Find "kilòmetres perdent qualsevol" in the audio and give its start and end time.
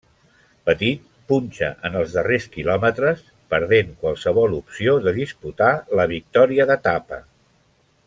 2.57-4.59